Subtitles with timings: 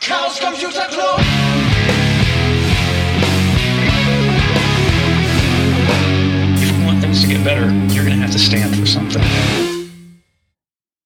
[0.00, 1.20] Chaos Computer Club.
[6.56, 9.22] If you want things to get better, you're to have to stand for something.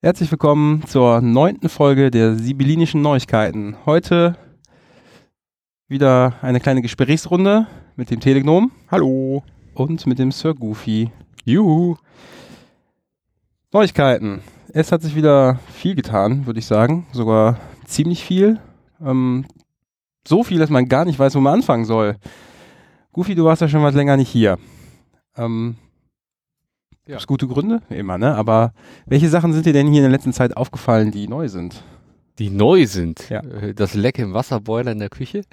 [0.01, 3.75] Herzlich willkommen zur neunten Folge der Sibyllinischen Neuigkeiten.
[3.85, 4.37] Heute
[5.89, 7.67] wieder eine kleine Gesprächsrunde
[7.97, 9.43] mit dem Telegnom Hallo.
[9.75, 11.11] und mit dem Sir Goofy.
[11.45, 11.97] Juhu.
[13.73, 14.43] Neuigkeiten.
[14.73, 17.09] Es hat sich wieder viel getan, würde ich sagen.
[17.11, 18.61] Sogar ziemlich viel.
[19.03, 19.45] Ähm,
[20.27, 22.16] so viel, dass man gar nicht weiß, wo man anfangen soll.
[23.12, 24.59] Goofy, du warst ja schon was länger nicht hier.
[25.37, 25.77] Ähm,
[27.07, 27.16] Ja.
[27.16, 27.83] Aus gute Gründe?
[27.91, 28.35] Immer, ne?
[28.35, 28.73] Aber
[29.07, 31.85] welche Sachen sind dir denn hier in der letzten Zeit aufgefallen, die neu sind?
[32.38, 33.29] Die neu sind.
[33.29, 33.41] Ja.
[33.41, 35.43] Äh, Das Leck im Wasserboiler in der Küche.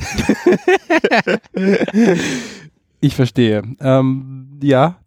[3.03, 3.63] Ich verstehe.
[3.79, 4.97] Ähm, ja,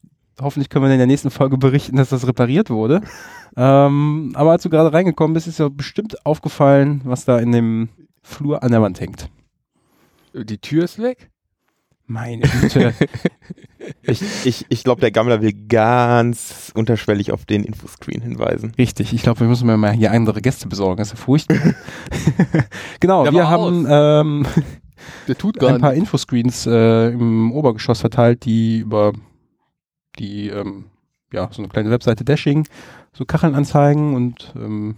[0.41, 3.01] hoffentlich können wir in der nächsten Folge berichten, dass das repariert wurde.
[3.57, 7.89] ähm, aber als du gerade reingekommen bist, ist ja bestimmt aufgefallen, was da in dem
[8.25, 9.31] Flur an der Wand hängt.
[10.33, 11.31] Die Tür ist weg.
[12.07, 12.95] Meine Güte.
[14.01, 18.73] Ich, ich, ich glaube, der Gammler will ganz unterschwellig auf den Infoscreen hinweisen.
[18.79, 20.97] Richtig, ich glaube, wir müssen mir mal hier andere Gäste besorgen.
[20.97, 21.59] Das ist ja furchtbar.
[23.01, 24.47] genau, Der wir haben ähm,
[25.29, 25.99] ein paar nicht.
[26.01, 29.13] Infoscreens äh, im Obergeschoss verteilt, die über
[30.19, 30.87] die, ähm,
[31.33, 32.67] ja, so eine kleine Webseite Dashing,
[33.13, 34.97] so Kacheln anzeigen und ähm,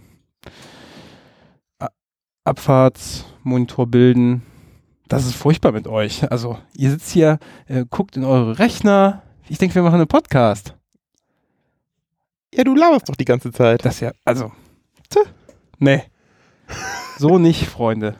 [2.46, 4.42] Abfahrtsmonitor bilden.
[5.08, 6.30] Das ist furchtbar mit euch.
[6.30, 9.22] Also, ihr sitzt hier, äh, guckt in eure Rechner.
[9.48, 10.74] Ich denke, wir machen einen Podcast.
[12.54, 13.84] Ja, du laberst doch die ganze Zeit.
[13.84, 14.52] Das ja, also,
[15.10, 15.22] tja,
[15.78, 16.02] nee.
[17.18, 18.16] So nicht, Freunde.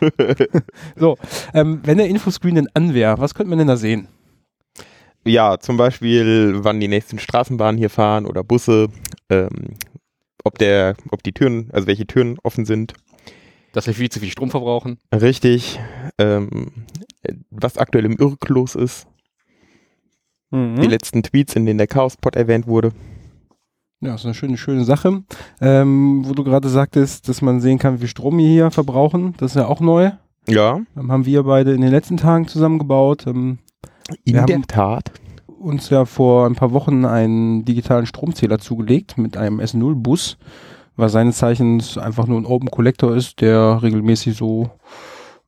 [0.96, 1.16] so,
[1.54, 4.08] ähm, wenn der Infoscreen denn an wäre, was könnte man denn da sehen?
[5.24, 8.88] Ja, zum Beispiel, wann die nächsten Straßenbahnen hier fahren oder Busse,
[9.28, 9.76] ähm,
[10.44, 12.94] ob der, ob die Türen, also welche Türen offen sind.
[13.72, 14.98] Dass wir viel zu viel Strom verbrauchen.
[15.14, 15.78] Richtig.
[16.18, 16.72] Ähm,
[17.50, 19.06] was aktuell im Irk los ist.
[20.50, 20.80] Mhm.
[20.80, 22.92] Die letzten Tweets, in denen der Chaospot erwähnt wurde.
[24.00, 25.22] Ja, ist eine schöne, schöne Sache.
[25.60, 29.34] Ähm, wo du gerade sagtest, dass man sehen kann, wie viel Strom wir hier verbrauchen.
[29.38, 30.12] Das ist ja auch neu.
[30.48, 33.26] Ja, Ähm, haben wir beide in den letzten Tagen zusammengebaut.
[33.26, 33.58] Ähm,
[34.24, 35.12] in Wir der haben- Tat.
[35.58, 40.38] uns ja vor ein paar Wochen einen digitalen Stromzähler zugelegt mit einem S0-Bus,
[40.98, 44.70] was seines Zeichens einfach nur ein Open Collector ist, der regelmäßig so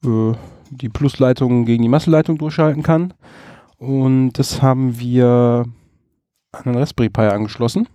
[0.05, 0.33] äh,
[0.71, 3.13] die Plusleitung gegen die Masseleitung durchschalten kann.
[3.77, 5.65] Und das haben wir
[6.53, 7.89] an einen Raspberry Pi angeschlossen.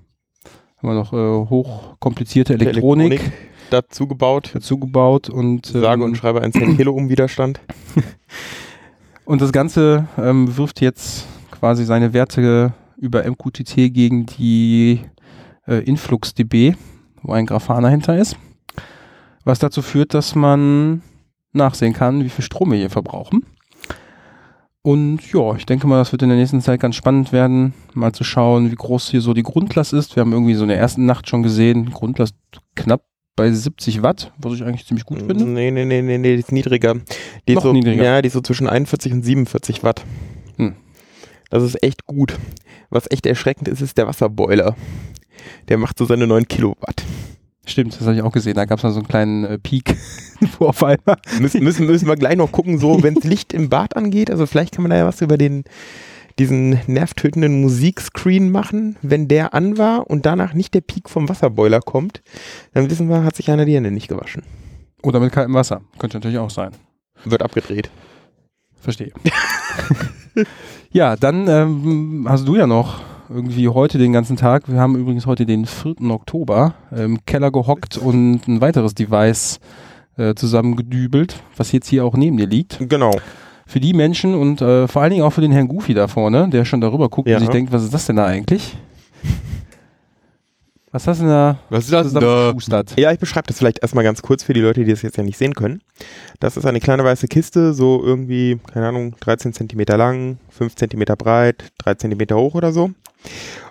[0.77, 3.21] Haben wir noch äh, hochkomplizierte Elektronik,
[3.69, 4.51] dazu gebaut.
[4.53, 7.61] dazu gebaut und Sage ähm, und schreibe ein 10 Kilo Widerstand.
[9.25, 14.99] Und das Ganze ähm, wirft jetzt quasi seine Werte über MQTT gegen die
[15.67, 16.75] äh, InfluxDB,
[17.25, 18.37] wo ein Grafana hinter ist.
[19.43, 21.01] Was dazu führt, dass man
[21.53, 23.45] nachsehen kann, wie viel Strom wir hier verbrauchen.
[24.81, 28.11] Und ja, ich denke mal, das wird in der nächsten Zeit ganz spannend werden, mal
[28.11, 30.15] zu schauen, wie groß hier so die Grundlast ist.
[30.15, 32.35] Wir haben irgendwie so in der ersten Nacht schon gesehen, Grundlast
[32.75, 33.01] knapp
[33.35, 35.43] bei 70 Watt, was ich eigentlich ziemlich gut finde.
[35.43, 36.95] Nee, nee, nee, nee, nee, die ist niedriger.
[37.47, 38.03] Die Noch ist so, niedriger.
[38.03, 40.03] Ja, die ist so zwischen 41 und 47 Watt.
[40.57, 40.75] Hm.
[41.49, 42.37] Das ist echt gut.
[42.89, 44.75] Was echt erschreckend ist, ist der Wasserboiler.
[45.68, 47.03] Der macht so seine 9 Kilowatt.
[47.66, 48.53] Stimmt, das habe ich auch gesehen.
[48.53, 49.96] Da gab es mal so einen kleinen äh, Peak,
[50.59, 53.96] auf einmal Müssen, müssen, müssen wir gleich noch gucken, so, wenn das Licht im Bad
[53.96, 54.29] angeht.
[54.29, 55.63] Also vielleicht kann man da ja was über den,
[56.38, 58.97] diesen nervtötenden Musikscreen machen.
[59.01, 62.22] Wenn der an war und danach nicht der Peak vom Wasserboiler kommt,
[62.73, 64.44] dann wissen wir, hat sich einer die Hände nicht gewaschen.
[65.02, 65.81] Oder mit kaltem Wasser.
[65.97, 66.72] Könnte natürlich auch sein.
[67.23, 67.90] Wird abgedreht.
[68.79, 69.12] Verstehe.
[70.91, 74.69] ja, dann ähm, hast du ja noch irgendwie heute den ganzen Tag.
[74.71, 75.95] Wir haben übrigens heute den 4.
[76.09, 79.59] Oktober im Keller gehockt und ein weiteres Device
[80.17, 82.77] äh, zusammengedübelt, was jetzt hier auch neben dir liegt.
[82.87, 83.11] Genau.
[83.67, 86.49] Für die Menschen und äh, vor allen Dingen auch für den Herrn Goofy da vorne,
[86.49, 87.37] der schon darüber guckt Ja.
[87.37, 88.77] und sich denkt, was ist das denn da eigentlich?
[90.91, 92.83] Was hast du denn da Was ist das da?
[92.95, 95.23] Ja, ich beschreibe das vielleicht erstmal ganz kurz für die Leute, die das jetzt ja
[95.23, 95.81] nicht sehen können.
[96.39, 101.17] Das ist eine kleine weiße Kiste, so irgendwie, keine Ahnung, 13 Zentimeter lang, 5 Zentimeter
[101.17, 102.91] breit, 3 Zentimeter hoch oder so.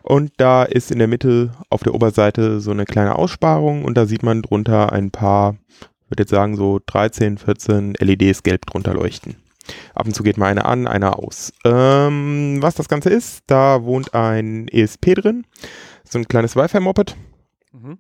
[0.03, 4.07] Und da ist in der Mitte auf der Oberseite so eine kleine Aussparung und da
[4.07, 8.95] sieht man drunter ein paar, ich würde jetzt sagen so 13, 14 LEDs gelb drunter
[8.95, 9.37] leuchten.
[9.95, 11.53] Ab und zu geht mal eine an, eine aus.
[11.65, 15.47] Ähm, was das Ganze ist, da wohnt ein ESP drin,
[16.05, 17.17] so ein kleines Wi-Fi-Moped.
[17.73, 17.99] Mhm.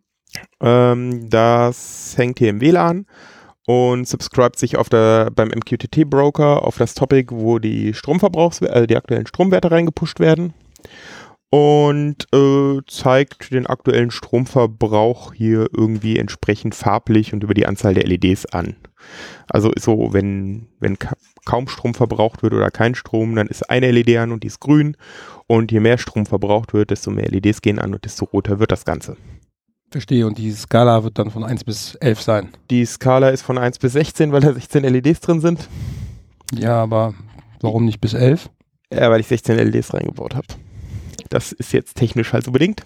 [0.60, 3.06] Ähm, das hängt hier im WLAN
[3.66, 8.96] und subscribt sich auf der, beim MQTT-Broker auf das Topic, wo die Stromverbrauchs, äh, die
[8.96, 10.52] aktuellen Stromwerte reingepusht werden.
[11.54, 18.08] Und äh, zeigt den aktuellen Stromverbrauch hier irgendwie entsprechend farblich und über die Anzahl der
[18.08, 18.74] LEDs an.
[19.48, 21.14] Also ist so, wenn, wenn ka
[21.44, 24.58] kaum Strom verbraucht wird oder kein Strom, dann ist eine LED an und die ist
[24.58, 24.96] grün.
[25.46, 28.72] Und je mehr Strom verbraucht wird, desto mehr LEDs gehen an und desto roter wird
[28.72, 29.16] das Ganze.
[29.92, 30.26] Verstehe.
[30.26, 32.48] Und die Skala wird dann von 1 bis 11 sein.
[32.68, 35.68] Die Skala ist von 1 bis 16, weil da 16 LEDs drin sind.
[36.52, 37.14] Ja, aber
[37.60, 38.50] warum nicht bis 11?
[38.92, 40.48] Ja, weil ich 16 LEDs reingebaut habe.
[41.30, 42.84] Das ist jetzt technisch halt so bedingt.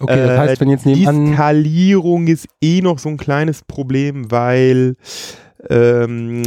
[0.00, 1.34] Okay, das Äh, heißt, wenn jetzt Die nebenan...
[1.34, 4.96] Skalierung ist eh noch so ein kleines Problem, weil
[5.70, 6.42] ähm,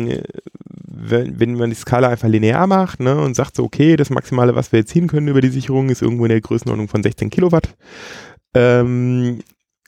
[0.87, 4.55] wenn, wenn man die Skala einfach linear macht ne, und sagt so, okay, das Maximale,
[4.55, 7.29] was wir jetzt ziehen können über die Sicherung, ist irgendwo in der Größenordnung von 16
[7.29, 7.69] Kilowatt
[8.53, 9.39] ähm,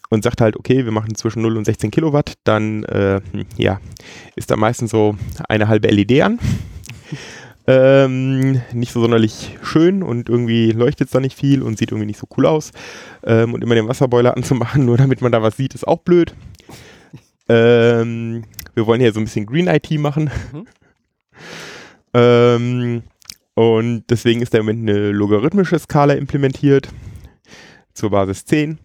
[0.09, 3.79] und sagt halt, okay, wir machen zwischen 0 und 16 Kilowatt, dann äh, hm, ja,
[4.35, 5.15] ist da meistens so
[5.47, 6.39] eine halbe LED an.
[7.71, 12.07] Ähm, nicht so sonderlich schön und irgendwie leuchtet es da nicht viel und sieht irgendwie
[12.07, 12.71] nicht so cool aus.
[13.23, 16.33] Ähm, und immer den Wasserboiler anzumachen, nur damit man da was sieht, ist auch blöd.
[17.47, 18.43] Ähm,
[18.73, 20.31] wir wollen hier so ein bisschen Green IT machen.
[20.51, 20.65] Mhm.
[22.15, 23.03] ähm,
[23.53, 26.89] und deswegen ist da im Moment eine logarithmische Skala implementiert
[27.93, 28.79] zur Basis 10.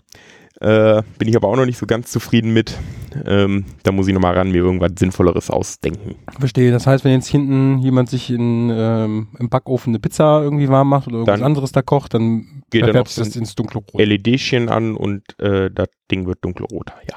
[0.61, 2.79] Äh, bin ich aber auch noch nicht so ganz zufrieden mit.
[3.27, 6.15] Ähm, da muss ich nochmal ran, mir irgendwas Sinnvolleres ausdenken.
[6.39, 6.71] Verstehe.
[6.71, 10.89] Das heißt, wenn jetzt hinten jemand sich in, ähm, im Backofen eine Pizza irgendwie warm
[10.89, 13.95] macht oder irgendwas Dann anderes da kocht, dann geht da verfärbt noch das ins Dunkelrot.
[13.95, 17.17] LEDchen an und äh, das Ding wird dunkelroter, ja.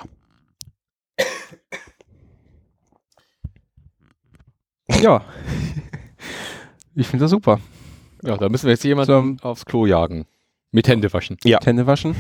[5.01, 5.21] Ja.
[6.95, 7.59] ich finde das super.
[8.23, 10.25] Ja, da müssen wir jetzt jemanden aufs Klo jagen.
[10.71, 11.37] Mit Hände waschen.
[11.43, 11.59] Ja.
[11.63, 12.15] Hände waschen.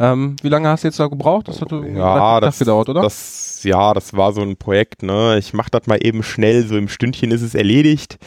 [0.00, 1.46] Ähm, wie lange hast du jetzt da gebraucht?
[1.48, 3.02] Das hat Ja, das, gedauert, oder?
[3.02, 5.36] Das, ja, das war so ein Projekt, ne?
[5.38, 8.18] Ich mach das mal eben schnell, so im Stündchen ist es erledigt.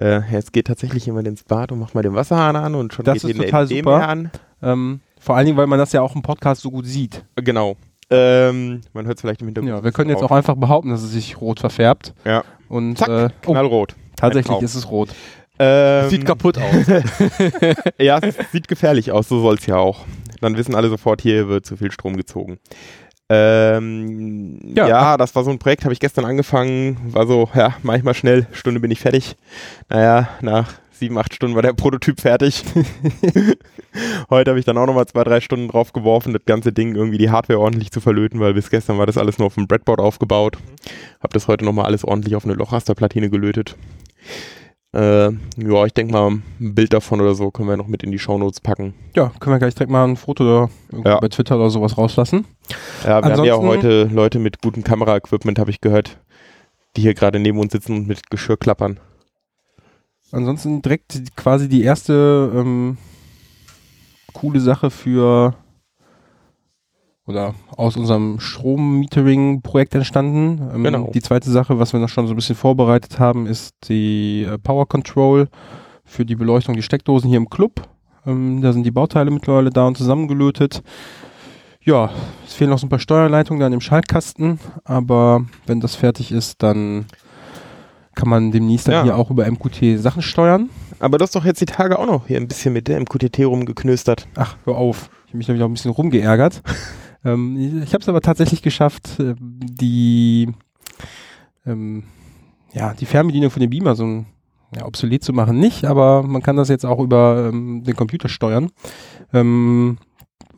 [0.00, 3.04] Äh, jetzt geht tatsächlich jemand ins Bad und macht mal den Wasserhahn an und schon
[3.04, 4.08] Das geht ist total LED super.
[4.08, 4.30] an.
[4.62, 7.24] ähm, vor allen Dingen, weil man das ja auch im Podcast so gut sieht.
[7.36, 7.76] Genau.
[8.10, 9.74] Ähm, man hört es vielleicht im Hintergrund.
[9.76, 12.14] Ja, wir können jetzt auch einfach behaupten, dass es sich rot verfärbt.
[12.24, 12.44] Ja.
[12.68, 13.94] Und Zack, äh, oh, knallrot.
[14.16, 15.10] tatsächlich ist es rot.
[15.58, 16.86] Ähm, Sieht kaputt aus.
[17.98, 20.04] Ja, es sieht gefährlich aus, so soll es ja auch.
[20.40, 22.58] Dann wissen alle sofort, hier wird zu viel Strom gezogen.
[23.28, 24.86] Ähm, Ja.
[24.88, 25.16] ja.
[25.16, 28.14] das war so ein Projekt, habe ich gestern angefangen, war so, ja, mach ich mal
[28.14, 29.36] schnell, Stunde bin ich fertig.
[29.88, 32.62] Naja, nach sieben, acht Stunden war der Prototyp fertig.
[34.30, 37.18] Heute habe ich dann auch nochmal zwei, drei Stunden drauf geworfen, das ganze Ding irgendwie
[37.18, 40.00] die Hardware ordentlich zu verlöten, weil bis gestern war das alles nur auf dem Breadboard
[40.00, 40.56] aufgebaut.
[41.20, 43.76] Habe das heute nochmal alles ordentlich auf eine Lochrasterplatine gelötet.
[44.96, 46.42] Äh, ja, ich denke mal, ein
[46.74, 48.94] Bild davon oder so können wir noch mit in die Shownotes packen.
[49.14, 50.70] Ja, können wir gleich direkt mal ein Foto
[51.04, 51.20] Ja.
[51.20, 52.46] bei Twitter oder sowas rauslassen.
[53.04, 56.18] Ja, wir haben ja Ansonsten- heute Leute mit gutem Kameraequipment, habe ich gehört,
[56.96, 58.98] die hier gerade neben uns sitzen und mit Geschirr klappern.
[60.32, 62.96] Ansonsten direkt quasi die erste ähm,
[64.32, 65.54] coole Sache für
[67.26, 70.60] oder aus unserem Strommetering-Projekt entstanden.
[70.74, 71.10] Ähm, Genau.
[71.12, 74.58] Die zweite Sache, was wir noch schon so ein bisschen vorbereitet haben, ist die äh,
[74.58, 75.48] Power Control
[76.04, 77.82] für die Beleuchtung, die Steckdosen hier im Club.
[78.26, 80.82] Ähm, da sind die Bauteile mittlerweile da und zusammengelötet.
[81.82, 82.10] Ja,
[82.46, 86.62] es fehlen noch so ein paar Steuerleitungen dann im Schaltkasten, aber wenn das fertig ist,
[86.62, 87.06] dann
[88.16, 89.02] kann man demnächst dann Ja.
[89.04, 90.70] hier auch über MQT Sachen steuern.
[90.98, 93.40] Aber du hast doch jetzt die Tage auch noch hier ein bisschen mit der MQTT
[93.44, 94.26] rumgeknöstert.
[94.36, 95.10] Ach, hör auf.
[95.26, 96.62] Ich habe mich da wieder ein bisschen rumgeärgert.
[97.26, 100.48] ähm, ich habe es aber tatsächlich geschafft, ähm, die,
[101.66, 102.04] ähm,
[102.72, 104.26] ja, die Fernbedienung von dem Beamer so ein,
[104.74, 108.28] ja, obsolet zu machen nicht, aber man kann das jetzt auch über ähm, den Computer
[108.28, 108.70] steuern.
[109.32, 109.98] Ähm,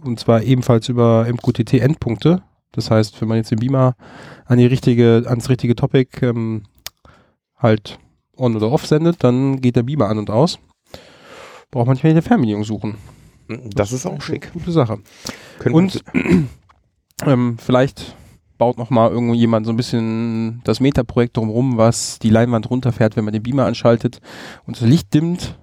[0.04, 2.42] und zwar ebenfalls über MQTT-Endpunkte.
[2.72, 3.96] Das heißt, wenn man jetzt den Beamer
[4.44, 6.64] an die richtige, ans richtige Topic ähm,
[7.56, 7.98] halt
[8.36, 10.58] on oder off sendet, dann geht der Beamer an und aus.
[11.70, 12.96] Braucht man nicht mehr eine Fernbedienung suchen.
[13.48, 14.52] Das ist auch schick.
[14.52, 14.98] Gute Sache.
[15.58, 16.04] Können Und
[17.26, 18.14] ähm, vielleicht
[18.58, 23.16] baut noch mal irgendwo jemand so ein bisschen das Meta-Projekt drumherum, was die Leinwand runterfährt,
[23.16, 24.20] wenn man den Beamer anschaltet
[24.66, 25.56] und das Licht dimmt.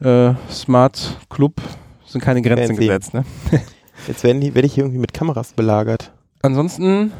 [0.00, 1.60] Äh, Smart Club
[2.06, 2.86] sind keine Grenzen Fancy.
[2.86, 3.14] gesetzt.
[3.14, 3.24] Ne?
[4.06, 6.12] Jetzt werde ich hier irgendwie mit Kameras belagert.
[6.42, 7.12] Ansonsten,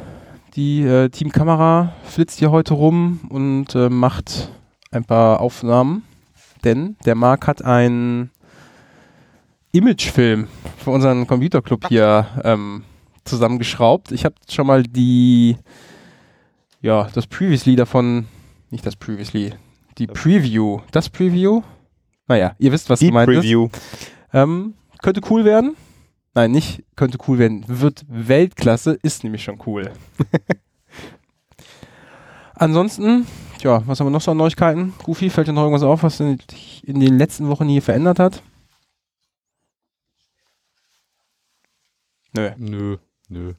[0.54, 4.50] die äh, Teamkamera flitzt hier heute rum und äh, macht
[4.90, 6.04] ein paar Aufnahmen,
[6.62, 8.30] denn der Marc hat einen
[9.74, 10.46] Imagefilm
[10.78, 12.84] für unseren Computerclub hier ähm,
[13.24, 14.12] zusammengeschraubt.
[14.12, 15.56] Ich habe schon mal die,
[16.80, 18.28] ja, das Previously davon,
[18.70, 19.52] nicht das Previously,
[19.98, 21.62] die Preview, das Preview.
[22.28, 23.40] Naja, ihr wisst, was Die gemeint ist.
[23.40, 23.68] Preview.
[24.32, 25.74] Ähm, könnte cool werden.
[26.34, 27.64] Nein, nicht könnte cool werden.
[27.66, 29.90] Wird Weltklasse, ist nämlich schon cool.
[32.54, 33.26] Ansonsten,
[33.58, 34.94] tja, was haben wir noch so an Neuigkeiten?
[35.02, 36.38] Goofy, fällt dir noch irgendwas auf, was in,
[36.84, 38.40] in den letzten Wochen hier verändert hat?
[42.34, 42.50] Nö.
[42.58, 42.96] Nö,
[43.28, 43.52] nö.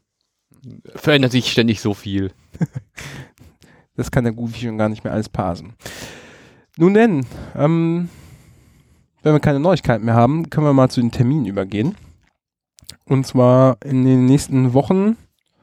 [0.96, 2.32] Verändert sich ständig so viel.
[3.96, 5.74] das kann der Goofy schon gar nicht mehr alles parsen.
[6.77, 8.10] Nun denn, ähm,
[9.24, 11.96] wenn wir keine Neuigkeiten mehr haben, können wir mal zu den Terminen übergehen.
[13.05, 15.17] Und zwar in den nächsten Wochen.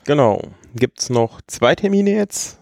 [0.04, 0.42] Genau.
[0.75, 2.61] Gibt es noch zwei Termine jetzt.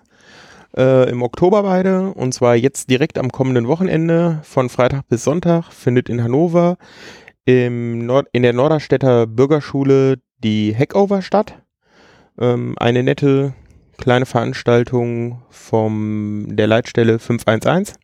[0.76, 2.12] Äh, Im Oktober beide.
[2.12, 6.76] Und zwar jetzt direkt am kommenden Wochenende von Freitag bis Sonntag findet in Hannover
[7.44, 11.62] im Nord in der Norderstädter Bürgerschule die Hackover statt.
[12.38, 13.54] Ähm, eine nette
[13.98, 17.94] kleine Veranstaltung von der Leitstelle 511,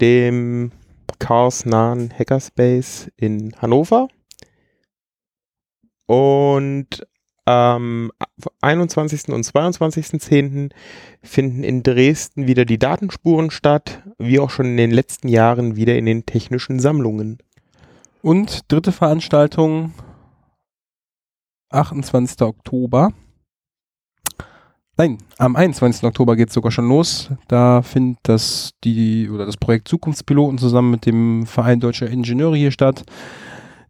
[0.00, 0.72] dem
[1.18, 4.08] chaosnahen Hackerspace in Hannover.
[6.06, 7.06] Und
[7.46, 8.10] am
[8.62, 9.28] 21.
[9.28, 10.70] und 22.10.
[11.22, 15.96] finden in Dresden wieder die Datenspuren statt, wie auch schon in den letzten Jahren wieder
[15.96, 17.38] in den technischen Sammlungen.
[18.22, 19.92] Und dritte Veranstaltung,
[21.74, 22.42] 28.
[22.42, 23.12] Oktober.
[24.96, 26.04] Nein, am 21.
[26.04, 27.30] Oktober geht es sogar schon los.
[27.48, 32.70] Da findet das die oder das Projekt Zukunftspiloten zusammen mit dem Verein Deutscher Ingenieure hier
[32.70, 33.04] statt.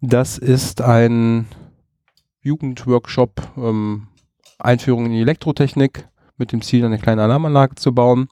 [0.01, 1.47] Das ist ein
[2.41, 4.09] Jugendworkshop ähm,
[4.59, 8.29] Einführung in die Elektrotechnik mit dem Ziel, eine kleine Alarmanlage zu bauen.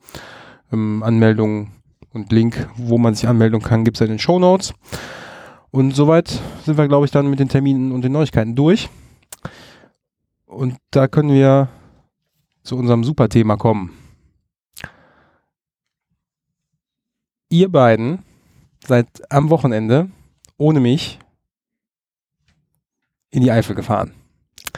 [0.73, 1.73] Ähm, Anmeldung
[2.13, 4.73] und Link, wo man sich anmelden kann, gibt es in den Show Notes.
[5.71, 6.29] Und soweit
[6.65, 8.89] sind wir, glaube ich, dann mit den Terminen und den Neuigkeiten durch.
[10.53, 11.69] Und da können wir
[12.63, 13.91] zu unserem Superthema kommen.
[17.49, 18.25] Ihr beiden
[18.87, 20.11] seid am Wochenende
[20.59, 21.19] ohne mich
[23.31, 24.13] in die Eifel gefahren.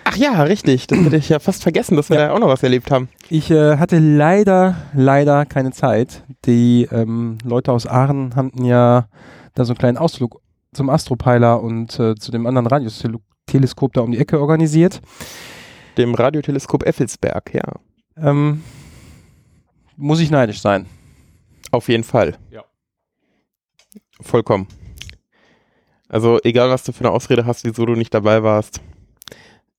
[0.04, 0.86] Ach ja, richtig.
[0.86, 2.28] Das hätte ich ja fast vergessen, dass wir ja.
[2.28, 3.08] da auch noch was erlebt haben.
[3.28, 6.22] Ich äh, hatte leider, leider keine Zeit.
[6.44, 9.08] Die ähm, Leute aus Aachen hatten ja
[9.54, 10.40] da so einen kleinen Ausflug
[10.72, 15.00] zum Astropeiler und äh, zu dem anderen Radioteleskop da um die Ecke organisiert.
[15.96, 17.62] Dem Radioteleskop Effelsberg, ja.
[18.16, 18.62] Ähm,
[19.96, 20.86] muss ich neidisch sein.
[21.70, 22.36] Auf jeden Fall.
[22.50, 22.64] Ja.
[24.20, 24.66] Vollkommen.
[26.08, 28.80] Also egal, was du für eine Ausrede hast, wieso du nicht dabei warst,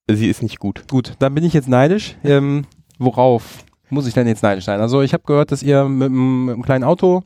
[0.06, 0.84] sie ist nicht gut.
[0.90, 2.16] Gut, dann bin ich jetzt neidisch.
[2.24, 2.66] Ähm,
[2.98, 4.80] worauf muss ich denn jetzt neidisch sein?
[4.80, 7.22] Also ich habe gehört, dass ihr mit, mit einem kleinen Auto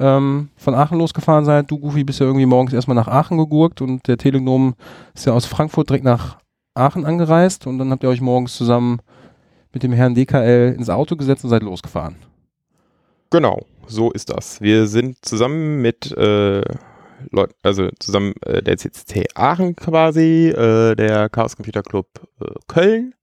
[0.00, 1.70] ähm, von Aachen losgefahren seid.
[1.70, 4.74] Du, Goofy, bist ja irgendwie morgens erstmal nach Aachen gegurkt und der Telegnom
[5.14, 6.37] ist ja aus Frankfurt direkt nach
[6.78, 9.00] Aachen angereist und dann habt ihr euch morgens zusammen
[9.72, 12.16] mit dem Herrn DKL ins Auto gesetzt und seid losgefahren.
[13.30, 14.60] Genau, so ist das.
[14.60, 16.62] Wir sind zusammen mit äh,
[17.30, 22.06] Leuten, also zusammen äh, der CCC Aachen quasi, äh, der Chaos Computer Club
[22.40, 23.14] äh, Köln.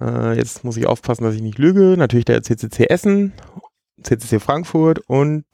[0.00, 1.94] Äh, jetzt muss ich aufpassen, dass ich nicht lüge.
[1.96, 3.32] Natürlich der CCC Essen,
[4.02, 5.46] CCC Frankfurt und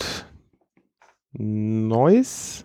[1.32, 2.64] Neuss.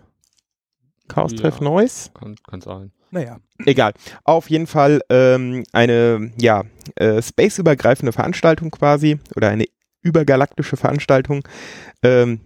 [1.08, 2.10] Chaos Treff ja, Neuss.
[2.14, 2.92] Kann, kann sein.
[3.10, 3.38] Naja.
[3.64, 3.92] Egal.
[4.24, 6.64] Auf jeden Fall ähm, eine ja,
[6.96, 9.66] äh, space-übergreifende Veranstaltung quasi oder eine
[10.02, 11.46] übergalaktische Veranstaltung.
[12.02, 12.40] Ähm,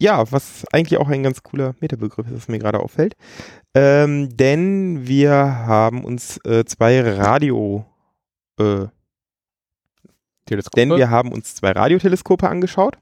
[0.00, 3.14] ja, was eigentlich auch ein ganz cooler Metabegriff ist, was mir gerade auffällt.
[3.74, 7.84] Ähm, denn wir haben uns äh, zwei Radio
[8.58, 8.86] äh,
[10.46, 10.76] Teleskope?
[10.76, 12.98] Denn wir haben uns zwei Radioteleskope angeschaut.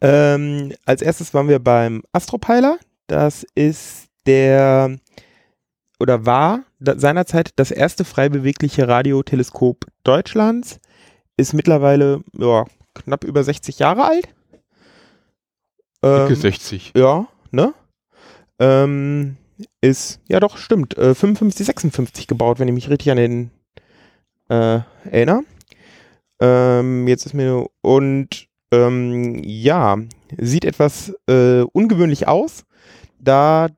[0.00, 2.78] Ähm, als erstes waren wir beim Astropeiler.
[3.06, 4.98] Das ist der
[6.00, 10.80] oder war da, seinerzeit das erste frei bewegliche Radioteleskop Deutschlands.
[11.36, 12.64] Ist mittlerweile ja,
[12.94, 14.28] knapp über 60 Jahre alt.
[16.02, 16.92] Ähm, 60.
[16.96, 17.74] Ja, ne?
[18.58, 19.36] Ähm,
[19.80, 23.50] ist, ja doch, stimmt, äh, 55, 56 gebaut, wenn ich mich richtig an den
[24.48, 25.42] äh, erinnere.
[26.40, 29.96] Ähm, jetzt ist mir, und ähm, ja,
[30.36, 32.64] sieht etwas äh, ungewöhnlich aus,
[33.18, 33.68] da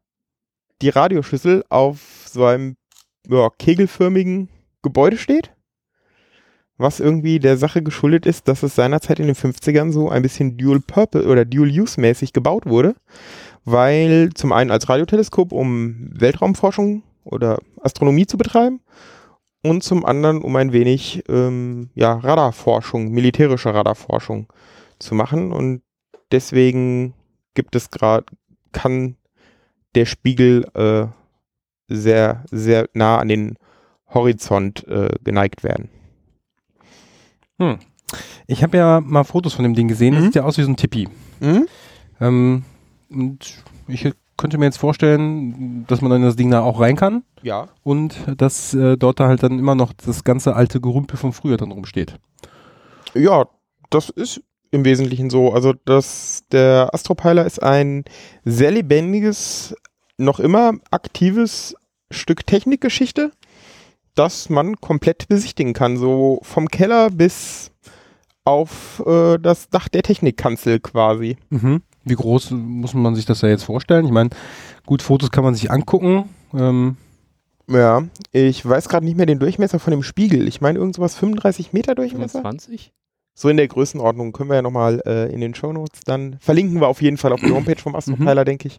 [0.82, 2.76] die Radioschüssel auf so einem
[3.28, 4.48] ja, kegelförmigen
[4.82, 5.56] Gebäude steht
[6.78, 10.56] was irgendwie der Sache geschuldet ist, dass es seinerzeit in den 50ern so ein bisschen
[10.56, 12.94] Dual Purpose oder Dual Use mäßig gebaut wurde,
[13.64, 18.80] weil zum einen als Radioteleskop, um Weltraumforschung oder Astronomie zu betreiben
[19.62, 24.52] und zum anderen, um ein wenig ähm, ja, Radarforschung, militärische Radarforschung
[24.98, 25.52] zu machen.
[25.52, 25.82] Und
[26.30, 27.14] deswegen
[27.54, 28.26] gibt es gerade,
[28.72, 29.16] kann
[29.96, 31.06] der Spiegel äh,
[31.88, 33.56] sehr, sehr nah an den
[34.12, 35.88] Horizont äh, geneigt werden.
[37.58, 37.78] Hm.
[38.46, 40.14] Ich habe ja mal Fotos von dem Ding gesehen.
[40.14, 40.16] Mhm.
[40.16, 41.08] Das sieht ja aus wie so ein Tippi.
[41.40, 41.66] Mhm.
[42.20, 42.64] Ähm,
[43.10, 47.24] und ich könnte mir jetzt vorstellen, dass man in das Ding da auch rein kann.
[47.42, 47.68] Ja.
[47.82, 51.56] Und dass äh, dort da halt dann immer noch das ganze alte Gerümpel von früher
[51.56, 52.18] dann rumsteht.
[53.14, 53.46] Ja,
[53.90, 55.52] das ist im Wesentlichen so.
[55.52, 58.04] Also das, der Astropeiler ist ein
[58.44, 59.74] sehr lebendiges,
[60.18, 61.74] noch immer aktives
[62.10, 63.30] Stück Technikgeschichte,
[64.14, 65.96] das man komplett besichtigen kann.
[65.96, 67.70] So vom Keller bis
[68.44, 71.36] auf äh, das Dach der Technikkanzel quasi.
[71.50, 71.82] Mhm.
[72.04, 74.06] Wie groß muss man sich das ja jetzt vorstellen?
[74.06, 74.30] Ich meine,
[74.86, 76.28] gut, Fotos kann man sich angucken.
[76.54, 76.96] Ähm,
[77.68, 80.46] Ja, ich weiß gerade nicht mehr den Durchmesser von dem Spiegel.
[80.46, 82.38] Ich meine irgendwas 35 Meter Durchmesser.
[82.42, 82.92] 25?
[83.34, 86.86] So in der Größenordnung können wir ja nochmal äh, in den Shownotes dann verlinken wir
[86.88, 88.78] auf jeden Fall auf die Homepage vom Astropiler, denke ich.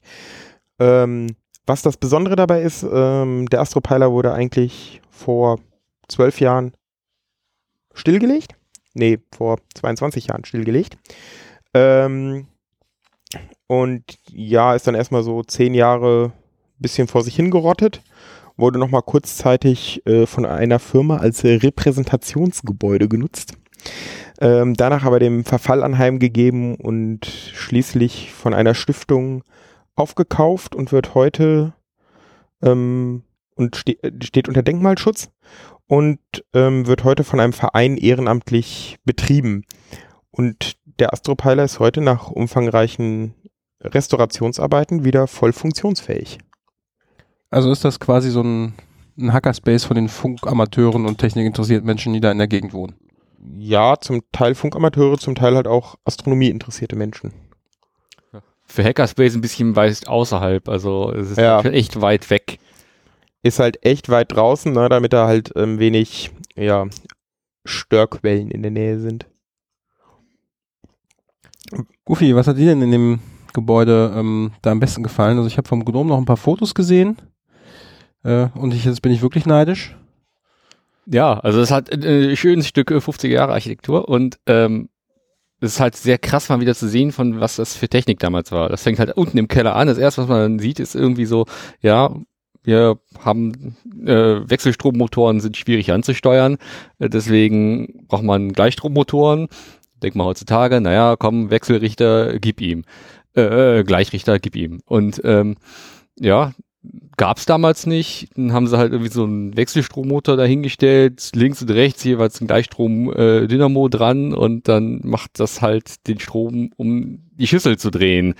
[0.80, 5.60] Ähm, was das Besondere dabei ist, ähm, der Astropiler wurde eigentlich vor
[6.08, 6.74] zwölf Jahren
[7.94, 8.56] stillgelegt.
[8.94, 10.98] Nee, vor 22 Jahren stillgelegt.
[11.74, 12.48] Ähm,
[13.68, 16.32] und ja, ist dann erstmal so zehn Jahre
[16.80, 18.02] bisschen vor sich hingerottet.
[18.56, 23.54] Wurde nochmal kurzzeitig äh, von einer Firma als Repräsentationsgebäude genutzt.
[24.40, 29.44] Ähm, danach aber dem Verfall anheimgegeben und schließlich von einer Stiftung
[29.98, 31.74] aufgekauft und wird heute
[32.62, 33.24] ähm,
[33.56, 35.30] und ste steht unter Denkmalschutz
[35.88, 36.20] und
[36.54, 39.64] ähm, wird heute von einem Verein ehrenamtlich betrieben.
[40.32, 43.34] Und der Astropiler ist heute nach umfangreichen
[43.82, 46.40] Restaurationsarbeiten wieder voll funktionsfähig.
[47.50, 48.74] also ist das quasi so ein,
[49.18, 52.96] ein Hackerspace von den Funkamateuren und technikinteressierten Menschen, die da in der Gegend wohnen.
[53.58, 57.34] Ja, zum Teil Funkamateure, zum Teil halt auch Astronomie interessierte Menschen.
[58.68, 61.62] Für Hackerspace ein bisschen weit außerhalb, also es ist Ja.
[61.62, 62.60] echt weit weg.
[63.44, 66.86] Ist halt echt weit draußen, ne, damit da halt ähm, wenig ja,
[67.66, 69.26] Störquellen in der Nähe sind.
[72.06, 73.20] Goofy, was hat dir denn in dem
[73.54, 75.38] Gebäude ähm, da am besten gefallen?
[75.38, 77.18] Also ich habe vom Gnome noch ein paar Fotos gesehen
[78.24, 79.96] äh, und ich, jetzt bin ich wirklich neidisch.
[81.06, 84.90] Ja, also es hat ein äh, schönes Stück äh, 50er Jahre Architektur und ähm,
[85.60, 88.52] es ist halt sehr krass mal wieder zu sehen, von was das für Technik damals
[88.52, 88.70] war.
[88.70, 89.88] Das fängt halt unten im Keller an.
[89.88, 91.46] Das erste, was man dann sieht, ist irgendwie so,
[91.82, 92.16] ja,
[92.64, 96.58] wir haben äh, Wechselstrommotoren sind schwierig anzusteuern,
[97.00, 99.48] äh, deswegen braucht man Gleichstrommotoren.
[100.04, 102.84] Denkt man heutzutage, naja, komm, Wechselrichter, gib ihm.
[103.36, 104.82] Äh, äh, Gleichrichter, gib ihm.
[104.86, 105.56] Und ähm,
[106.20, 106.52] ja,
[107.18, 108.30] gab's damals nicht.
[108.36, 113.90] Dann haben sie halt irgendwie so einen Wechselstrommotor dahingestellt, links und rechts jeweils ein Gleichstrom-Dynamo
[113.90, 118.36] dran und dann macht das halt den Strom, um die Schüssel zu drehen.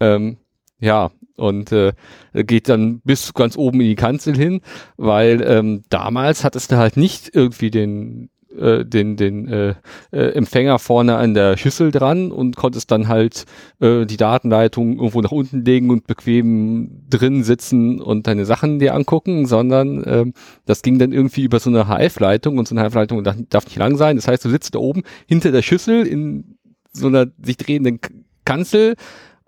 [0.00, 0.36] Ähm,
[0.80, 1.92] ja, und äh,
[2.34, 4.60] geht dann bis ganz oben in die Kanzel hin,
[4.96, 9.74] weil ähm, damals hattest du halt nicht irgendwie den äh, den den äh,
[10.12, 13.44] äh, Empfänger vorne an der Schüssel dran und konntest dann halt
[13.80, 18.94] äh, die Datenleitung irgendwo nach unten legen und bequem drin sitzen und deine Sachen dir
[18.94, 20.34] angucken, sondern ähm,
[20.66, 23.76] das ging dann irgendwie über so eine HF-Leitung und so eine HF-Leitung darf, darf nicht
[23.78, 24.16] lang sein.
[24.16, 26.56] Das heißt, du sitzt da oben hinter der Schüssel in
[26.92, 28.00] so einer sich drehenden
[28.44, 28.94] Kanzel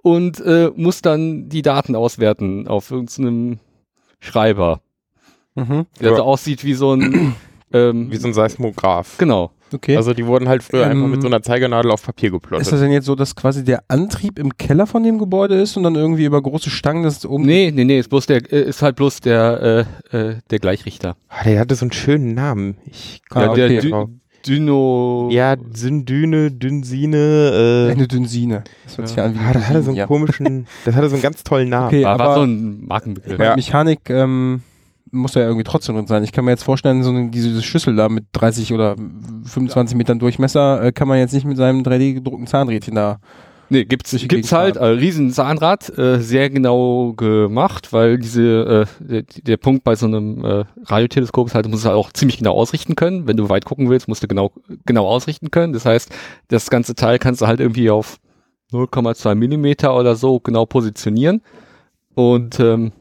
[0.03, 3.59] und äh, musst dann die Daten auswerten auf irgendeinem
[4.21, 4.81] Schreiber,
[5.57, 5.87] Mhm.
[6.01, 6.17] der Ja.
[6.17, 7.35] so aussieht wie so ein
[7.75, 9.19] ähm, Wie so ein Seismograph.
[9.19, 9.51] genau.
[9.73, 9.97] Okay.
[9.97, 12.65] Also die wurden halt früher Ähm, einfach mit so einer Zeigernadel auf Papier geplottet.
[12.65, 15.77] ist das denn jetzt so, dass quasi der Antrieb im Keller von dem Gebäude ist
[15.77, 17.45] und dann irgendwie über große Stangen das oben.
[17.45, 21.17] Nee, nee, nee, ist bloß der äh, ist halt bloß der äh, äh, der Gleichrichter.
[21.29, 22.77] ah, der hatte so einen schönen Namen.
[22.87, 23.81] Ich Ah, ja, der okay.
[23.81, 24.07] Dü
[24.47, 28.63] Dyno ja, Syndyne, Dynsine, äh, Eine Dünsine.
[28.85, 30.07] Das hört sich an wie ah, das hatte so einen ja.
[30.07, 31.87] komischen, das hatte so einen ganz tollen Namen.
[31.89, 33.41] Okay, war, war aber so ein Markenbegriff.
[33.41, 33.57] Ja.
[33.57, 34.63] Mechanik ähm,
[35.15, 36.25] muss ja irgendwie trotzdem drin sein.
[36.25, 38.97] Ich kann mir jetzt vorstellen, so eine, diese Schüssel da mit 30 oder
[39.45, 43.19] 25 Metern Durchmesser äh, kann man jetzt nicht mit seinem 3D gedruckten Zahnrädchen da.
[43.71, 49.23] Nee, gibt's, gibt's halt, äh, riesen Zahnrad, äh, sehr genau gemacht, weil diese, äh, der,
[49.23, 52.39] der Punkt bei so einem äh, Radioteleskop ist halt, du musst es halt auch ziemlich
[52.39, 53.27] genau ausrichten können.
[53.27, 54.53] Wenn du weit gucken willst, musst du genau,
[54.85, 55.73] genau ausrichten können.
[55.73, 56.11] Das heißt,
[56.49, 58.19] das ganze Teil kannst du halt irgendwie auf
[58.73, 61.41] 0,2 Millimeter oder so genau positionieren.
[62.15, 62.93] Und ähm,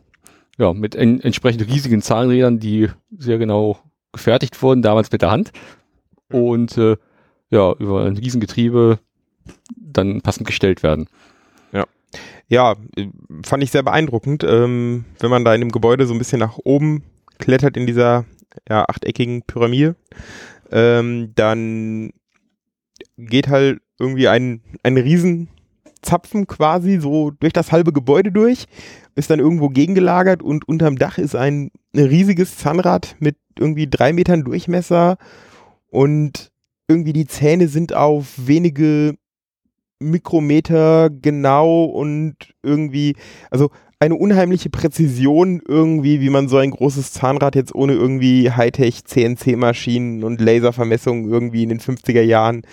[0.57, 3.79] ja, mit en entsprechend riesigen Zahnrädern, die sehr genau
[4.11, 5.51] gefertigt wurden, damals mit der Hand.
[6.31, 6.97] Und äh,
[7.49, 8.99] ja, über ein Riesengetriebe
[9.75, 11.07] dann passend gestellt werden.
[12.47, 13.07] Ja, äh,
[13.43, 16.57] fand ich sehr beeindruckend, ähm, wenn man da in dem Gebäude so ein bisschen nach
[16.63, 17.03] oben
[17.39, 18.25] klettert in dieser
[18.69, 19.95] ja, achteckigen Pyramide,
[20.71, 22.11] ähm, dann
[23.17, 24.93] geht halt irgendwie ein, ein
[26.03, 28.65] Riesenzapfen quasi so durch das halbe Gebäude durch,
[29.15, 34.43] ist dann irgendwo gegengelagert und unterm Dach ist ein riesiges Zahnrad mit irgendwie drei Metern
[34.43, 35.17] Durchmesser
[35.89, 36.51] und
[36.87, 39.15] irgendwie die Zähne sind auf wenige
[39.99, 43.15] Mikrometer genau und irgendwie,
[43.49, 49.06] also eine unheimliche Präzision irgendwie, wie man so ein großes Zahnrad jetzt ohne irgendwie Hightech
[49.06, 52.63] CNC-Maschinen und Laservermessungen irgendwie in den 50er Jahren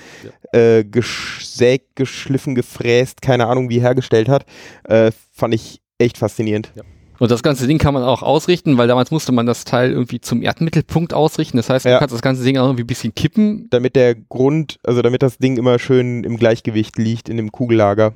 [0.52, 4.44] äh, gesägt, geschliffen, gefräst, keine Ahnung wie hergestellt hat,
[4.84, 6.72] äh, fand ich echt faszinierend.
[7.20, 10.22] Und das ganze Ding kann man auch ausrichten, weil damals musste man das Teil irgendwie
[10.22, 11.58] zum Erdmittelpunkt ausrichten.
[11.58, 11.98] Das heißt, du Ja.
[11.98, 13.66] kannst das ganze Ding auch irgendwie ein bisschen kippen.
[13.70, 18.14] Damit der Grund, also damit das Ding immer schön im Gleichgewicht liegt in dem Kugellager.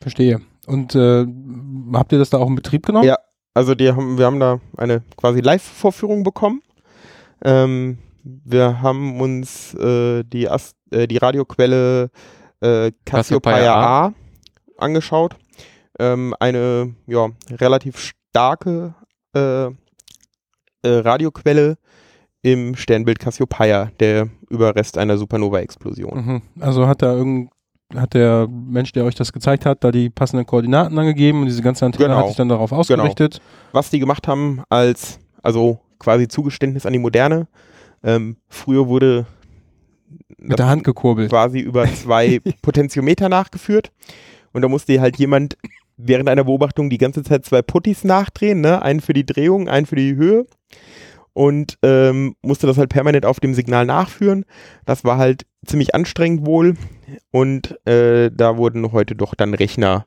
[0.00, 0.40] Verstehe.
[0.68, 1.26] Und äh,
[1.94, 3.06] habt ihr das da auch in Betrieb genommen?
[3.06, 3.16] Ja.
[3.54, 6.62] Also die haben, wir haben da eine quasi Live-Vorführung bekommen.
[7.42, 12.10] Ähm, wir haben uns äh, die, Ast äh, die Radioquelle
[12.60, 14.14] äh, Cassiopeia A
[14.76, 15.36] angeschaut.
[15.98, 18.94] Ähm, eine ja, relativ starke
[19.34, 19.70] äh, äh,
[20.84, 21.78] Radioquelle
[22.42, 26.26] im Sternbild Cassiopeia, der Überrest einer Supernova-Explosion.
[26.26, 26.42] Mhm.
[26.60, 27.50] Also hat da irgend
[27.94, 31.62] hat der Mensch, der euch das gezeigt hat, da die passenden Koordinaten angegeben und diese
[31.62, 32.18] ganze Antenne Genau.
[32.18, 33.40] hat sich dann darauf ausgerichtet.
[33.72, 37.48] was die gemacht haben als, also quasi Zugeständnis an die Moderne.
[38.04, 39.26] Ähm, früher wurde
[40.38, 41.30] Mit der Hand gekurbelt.
[41.30, 43.90] quasi über zwei Potentiometer nachgeführt
[44.52, 45.56] und da musste halt jemand
[45.96, 48.82] während einer Beobachtung die ganze Zeit zwei Puttis nachdrehen, ne?
[48.82, 50.46] einen für die Drehung, einen für die Höhe
[51.38, 54.44] und ähm, musste das halt permanent auf dem Signal nachführen.
[54.86, 56.74] Das war halt ziemlich anstrengend wohl
[57.30, 60.06] und äh, da wurden heute doch dann Rechner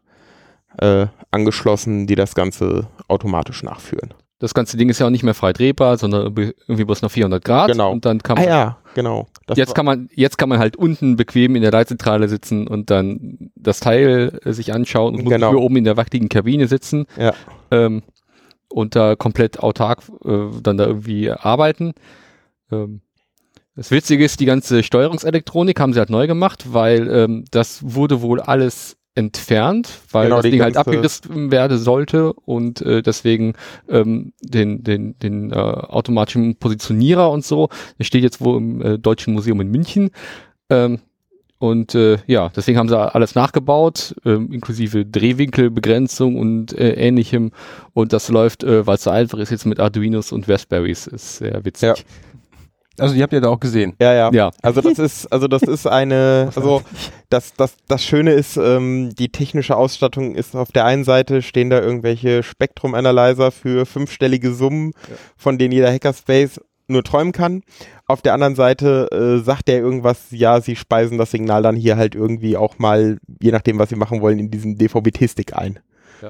[0.77, 4.13] äh, angeschlossen, die das Ganze automatisch nachführen.
[4.39, 7.45] Das ganze Ding ist ja auch nicht mehr frei drehbar, sondern irgendwie bloß noch 400
[7.45, 7.71] Grad.
[7.71, 7.93] Genau.
[7.93, 9.27] Und dann kann Ah man, ja, genau.
[9.47, 12.89] Das jetzt kann man, jetzt kann man halt unten bequem in der Leitzentrale sitzen und
[12.89, 15.55] dann das Teil äh, sich anschauen und Genau.
[15.55, 17.05] oben in der wackeligen Kabine sitzen.
[17.17, 17.33] Ja.
[17.69, 18.01] Ähm,
[18.71, 21.93] und da komplett autark äh, dann da irgendwie arbeiten.
[22.71, 23.01] Ähm,
[23.75, 28.21] das Witzige ist, die ganze Steuerungselektronik haben sie halt neu gemacht, weil ähm, das wurde
[28.21, 33.53] wohl alles entfernt, weil Genau, das Ding halt abgerissen werden sollte und äh, deswegen
[33.89, 38.97] ähm, den, den, den äh, automatischen Positionierer und so, der steht jetzt wohl im äh,
[38.97, 40.11] Deutschen Museum in München.
[40.69, 40.99] Ähm,
[41.61, 47.51] und äh, ja, deswegen haben sie alles nachgebaut, ähm, inklusive Drehwinkelbegrenzung und äh, ähnlichem.
[47.93, 51.05] Und das läuft, äh, weil es so einfach ist, jetzt mit Arduinos und Raspberries.
[51.05, 51.99] Ist sehr witzig.
[51.99, 52.03] Ja.
[52.97, 53.93] Also die habt ihr da auch gesehen.
[54.01, 54.31] Ja, ja.
[54.33, 54.51] Ja.
[54.63, 56.81] Also das ist, also das ist eine, also
[57.29, 61.69] das, das, das Schöne ist, ähm, die technische Ausstattung ist auf der einen Seite stehen
[61.69, 64.93] da irgendwelche Spektrum-Analyzer für fünfstellige Summen,
[65.37, 67.61] von denen jeder Hackerspace nur träumen kann.
[68.11, 71.95] Auf der anderen Seite äh, sagt der irgendwas, ja, sie speisen das Signal dann hier
[71.95, 75.79] halt irgendwie auch mal, je nachdem, was sie machen wollen, in diesen DVB-T-Stick ein.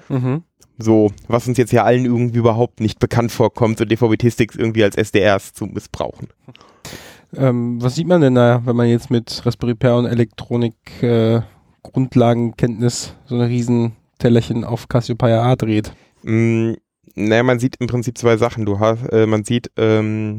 [0.07, 0.43] Mhm.
[0.77, 4.95] So, was uns jetzt ja allen irgendwie überhaupt nicht bekannt vorkommt, so DVB-T-Sticks irgendwie als
[4.95, 6.27] SDRs zu missbrauchen.
[7.35, 11.41] Ähm, was sieht man denn da, wenn man jetzt mit Raspberry Pi und Elektronik äh,
[11.81, 15.93] Grundlagenkenntnis so ein riesen Tellerchen auf Cassiopeia A dreht?
[16.21, 16.73] Mm,
[17.15, 18.65] naja, man sieht im Prinzip zwei Sachen.
[18.65, 20.37] Du hast, äh, man sieht, ähm,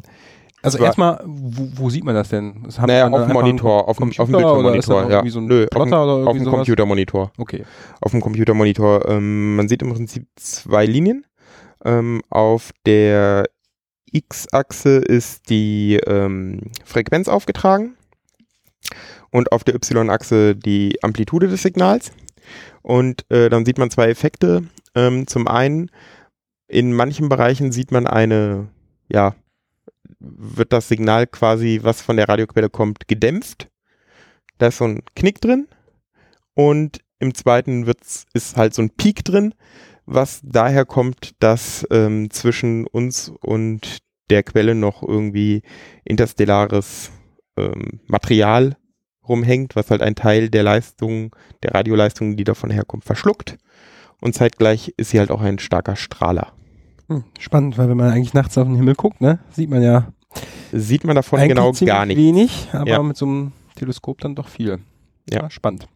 [0.63, 2.63] Also erstmal, wo, wo sieht man das denn?
[2.65, 5.29] Das hat naja, auf dem Monitor, auf dem, auf dem Bildschirmmonitor, ja.
[5.29, 6.55] so Nö, auf dem, auf?
[6.55, 7.33] Computermonitor.
[7.37, 7.65] Okay.
[8.01, 9.09] Auf dem Computermonitor.
[9.09, 11.27] Ähm, man sieht im Prinzip zwei Linien.
[11.85, 13.45] Ähm, auf der
[14.13, 17.97] X-Achse ist die ähm, Frequenz aufgetragen
[19.31, 22.13] und auf der Y-Achse die Amplitude des Signals.
[22.83, 24.65] Und äh, dann sieht man zwei Effekte.
[24.95, 25.91] Ähm, zum einen,
[26.69, 28.69] in manchen Bereichen sieht man eine,
[29.09, 29.35] ja,
[30.23, 33.69] wird das Signal quasi, was von der Radioquelle kommt, gedämpft.
[34.59, 35.69] Da ist so ein Knick drin.
[36.55, 39.55] Und im zweiten wird's, ist halt so ein Peak drin,
[40.07, 43.99] was daher kommt, dass ähm, zwischen uns und
[44.31, 45.63] der Quelle noch irgendwie
[46.05, 47.11] interstellares
[47.57, 48.77] ähm, Material
[49.27, 53.59] rumhängt, was halt ein Teil der Leistung, der Radioleistung, die davon herkommt, verschluckt.
[54.21, 56.53] Und zeitgleich ist sie halt auch ein starker Strahler.
[57.09, 60.09] Hm, spannend, weil wenn man eigentlich nachts auf den Himmel guckt, ne, sieht man ja
[60.73, 62.17] Sieht man davon genau gar nicht.
[62.17, 63.03] wenig, aber Ja.
[63.03, 64.79] mit so einem Teleskop dann doch viel.
[65.31, 65.51] Ja.
[65.51, 65.87] spannend.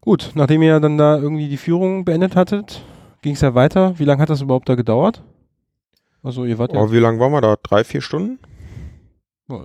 [0.00, 2.82] Gut, nachdem ihr dann da irgendwie die Führung beendet hattet,
[3.22, 3.98] ging es ja weiter.
[3.98, 5.22] Wie lange hat das überhaupt da gedauert?
[6.24, 7.56] Also ihr wart Oh, wie lange waren wir da?
[7.62, 8.38] Drei, vier Stunden?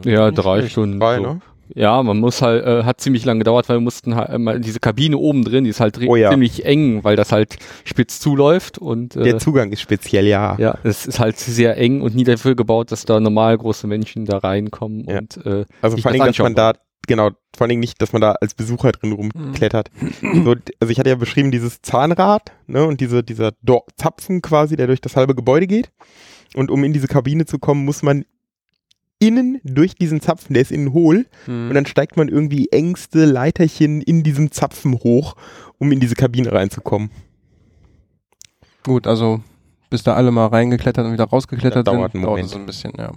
[0.05, 0.73] Ja, drei schlecht.
[0.73, 0.99] Stunden.
[0.99, 1.21] Drei, so.
[1.23, 1.41] ne?
[1.75, 4.79] Ja, man muss halt, äh, hat ziemlich lange gedauert, weil wir mussten halt, äh, diese
[4.79, 6.29] Kabine oben drin, die ist halt Oh ja.
[6.31, 10.55] ziemlich eng, weil das halt spitz zuläuft und äh, Der Zugang ist speziell, ja.
[10.59, 14.25] ja, es ist halt sehr eng und nie dafür gebaut, dass da normal große Menschen
[14.25, 15.19] da reinkommen Ja.
[15.19, 16.73] und äh, Also sich vor allem, das dass man da,
[17.07, 19.89] genau, vor allem nicht, dass man da als Besucher drin rumklettert.
[20.21, 24.41] so, d- also ich hatte ja beschrieben, dieses Zahnrad, ne, und diese, dieser Do Zapfen
[24.41, 25.91] quasi, der durch das halbe Gebäude geht.
[26.55, 28.23] Und um in diese Kabine zu kommen, muss man
[29.19, 31.69] innen durch diesen Zapfen, der ist innen hohl, Hm.
[31.69, 35.35] und dann steigt man irgendwie engste Leiterchen in diesem Zapfen hoch,
[35.79, 37.09] um in diese Kabine reinzukommen.
[38.83, 39.41] Gut, also
[39.89, 42.57] bis da alle mal reingeklettert und wieder rausgeklettert Das dauert sind, einen dauert es so
[42.59, 43.11] ein bisschen, ja.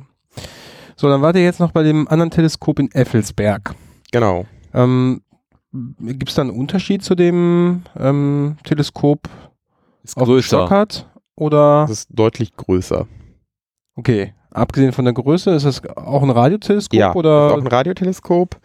[0.96, 3.74] So, dann wart ihr jetzt noch bei dem anderen Teleskop in Effelsberg.
[4.12, 4.46] Genau.
[4.74, 5.22] Ähm,
[5.72, 9.28] Gibt es da einen Unterschied zu dem ähm, Teleskop
[10.02, 10.46] Ist auf größer.
[10.66, 11.08] Stock hat?
[11.36, 13.06] Oder, Das ist deutlich größer.
[13.96, 16.98] okay, abgesehen von der Größe, ist das auch ein Radioteleskop?
[16.98, 17.48] Ja, oder?
[17.48, 18.58] ist auch ein Radioteleskop,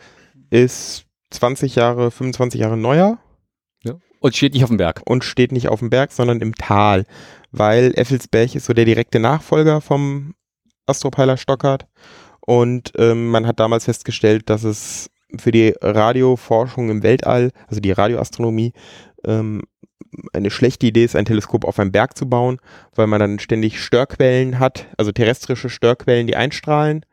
[0.49, 3.17] ist 20 Jahre, 25 Jahre neuer
[4.19, 5.01] Und steht nicht auf dem Berg.
[5.05, 7.05] und steht nicht auf dem Berg, sondern im Tal,
[7.51, 10.33] weil Effelsberg ist so der direkte Nachfolger vom
[10.87, 11.87] Astropeiler Stockard
[12.45, 17.91] und ähm, man hat damals festgestellt, dass es für die Radioforschung im Weltall, also die
[17.91, 18.73] Radioastronomie,
[19.25, 19.63] ähm,
[20.33, 22.59] eine schlechte Idee ist, ein Teleskop auf einem Berg zu bauen,
[22.95, 27.05] weil man dann ständig Störquellen hat, also terrestrische Störquellen, die einstrahlen,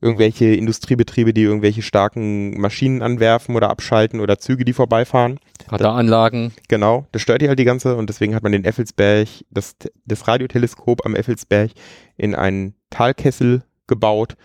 [0.00, 5.38] irgendwelche Industriebetriebe, die irgendwelche starken Maschinen anwerfen oder abschalten oder Züge, die vorbeifahren.
[5.68, 6.52] Radaranlagen.
[6.68, 10.28] Genau, das stört die halt die ganze und deswegen hat man den Effelsberg, das, das
[10.28, 11.72] Radioteleskop am Effelsberg
[12.16, 14.36] in einen Talkessel gebaut,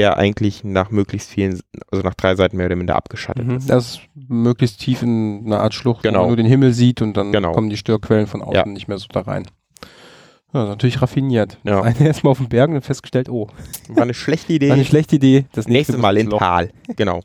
[0.00, 1.60] der eigentlich nach möglichst vielen,
[1.90, 3.68] also nach drei Seiten mehr oder minder abgeschattet Mhm, ist.
[3.68, 6.20] das ist möglichst tief in einer Art Schlucht, wo Genau.
[6.20, 7.52] man nur den Himmel sieht und dann Genau.
[7.52, 8.64] kommen die Störquellen von außen Ja.
[8.66, 9.46] nicht mehr so da rein.
[10.54, 11.58] Ja, natürlich raffiniert.
[11.64, 11.82] Ja.
[11.82, 13.48] Eine erstmal auf dem Berg und festgestellt, oh,
[13.88, 14.68] War eine schlechte Idee.
[14.70, 15.44] war eine schlechte Idee.
[15.52, 16.30] Das nächstes Mal in.
[16.30, 16.70] Tal.
[16.96, 17.20] Genau.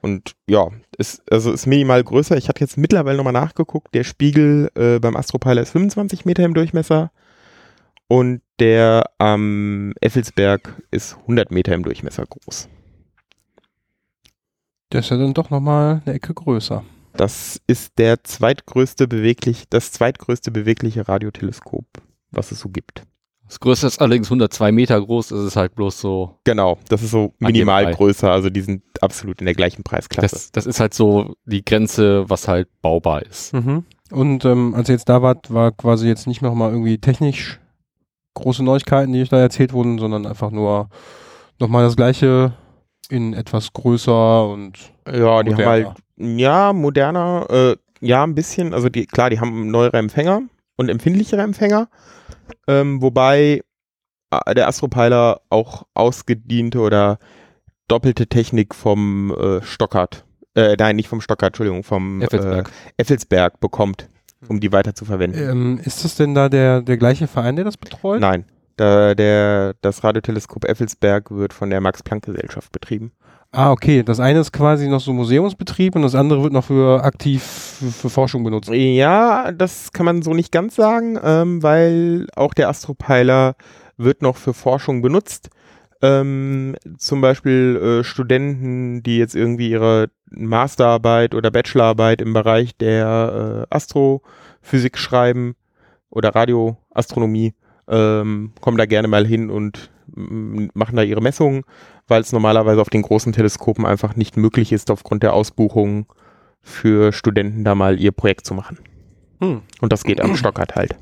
[0.00, 2.36] Und ja, ist, also ist minimal größer.
[2.38, 3.94] Ich hatte jetzt mittlerweile nochmal nachgeguckt.
[3.94, 7.10] Der Spiegel äh, beim Astropeiler ist 25 Meter im Durchmesser
[8.08, 12.68] und der am Effelsberg ist 100 Meter im Durchmesser groß.
[14.90, 16.84] Das ist ja dann doch nochmal eine Ecke größer.
[17.14, 21.86] Das ist der zweitgrößte beweglich, das zweitgrößte bewegliche Radioteleskop,
[22.30, 23.04] was es so gibt.
[23.46, 25.28] Das größte ist allerdings 102 Meter groß.
[25.28, 26.38] Das ist halt bloß so.
[26.44, 30.36] Genau, das ist so minimal größer, also die sind absolut in der gleichen Preisklasse.
[30.36, 33.52] Das, das ist halt so die Grenze, was halt baubar ist.
[33.52, 33.84] Mhm.
[34.12, 37.58] Und ähm, als ihr jetzt da wart, war quasi jetzt nicht nochmal irgendwie technisch
[38.34, 40.88] große Neuigkeiten, die euch da erzählt wurden, sondern einfach nur
[41.58, 42.52] nochmal das gleiche
[43.08, 46.38] in etwas größer und ja, die haben halt moderner.
[46.38, 48.72] Ja, moderner, äh, ja, ein bisschen.
[48.72, 50.42] Also die, klar, die haben neuere Empfänger
[50.76, 51.88] und empfindlichere Empfänger.
[52.66, 53.62] Ähm, wobei
[54.30, 57.18] äh, der Astropeiler auch ausgediente oder
[57.88, 62.68] doppelte Technik vom äh, Stockard, äh, nein, nicht vom Stockard, Entschuldigung, vom Effelsberg.
[62.68, 64.08] Äh, Effelsberg bekommt,
[64.48, 65.38] um die weiter zu verwenden.
[65.38, 68.20] Ähm, ist das denn da der, der gleiche Verein, der das betreut?
[68.20, 68.44] Nein,
[68.76, 73.12] da, der, das Radioteleskop Effelsberg wird von der Max-Planck-Gesellschaft betrieben.
[73.52, 74.04] Ah, okay.
[74.04, 77.90] Das eine ist quasi noch so Museumsbetrieb und das andere wird noch für aktiv für,
[77.90, 78.70] für Forschung benutzt.
[78.70, 83.56] Ja, das kann man so nicht ganz sagen, ähm, weil auch der Astropeiler
[83.96, 85.50] wird noch für Forschung benutzt.
[86.02, 93.66] Ähm, zum Beispiel äh, Studenten, die jetzt irgendwie ihre Masterarbeit oder Bachelorarbeit im Bereich der
[93.70, 95.56] äh, Astrophysik schreiben
[96.08, 97.54] oder Radioastronomie,
[97.88, 101.64] ähm, kommen da gerne mal hin und mm, machen da ihre Messungen,
[102.08, 106.06] weil es normalerweise auf den großen Teleskopen einfach nicht möglich ist, aufgrund der Ausbuchungen
[106.62, 108.78] für Studenten da mal ihr Projekt zu machen.
[109.40, 109.62] Hm.
[109.80, 110.96] Und das geht am Stockard halt.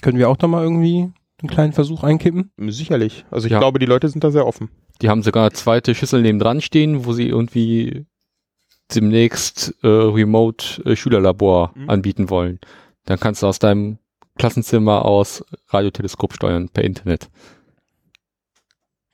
[0.00, 2.50] Können wir auch da mal irgendwie einen kleinen Versuch einkippen?
[2.68, 3.24] Sicherlich.
[3.30, 3.58] Also ich Ja.
[3.58, 4.70] glaube, die Leute sind da sehr offen.
[5.02, 8.06] Die haben sogar eine zweite Schüssel neben dran stehen, wo sie irgendwie
[8.94, 11.90] demnächst äh, Remote äh, Schülerlabor Mhm.
[11.90, 12.58] anbieten wollen.
[13.04, 13.98] Dann kannst du aus deinem
[14.36, 17.28] Klassenzimmer aus Radioteleskop steuern per Internet.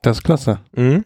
[0.03, 0.61] Das ist klasse.
[0.75, 1.05] Mhm.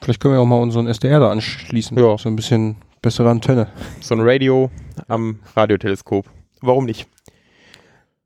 [0.00, 1.96] Vielleicht können wir auch mal unseren SDR da anschließen.
[1.98, 2.18] Ja.
[2.18, 3.68] So ein bisschen bessere Antenne.
[4.00, 4.70] So ein Radio
[5.08, 6.26] am Radioteleskop.
[6.60, 7.06] Warum nicht?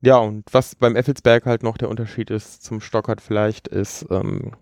[0.00, 4.52] Ja, und was beim Effelsberg halt noch der Unterschied ist zum Stockard vielleicht, ist, ähm,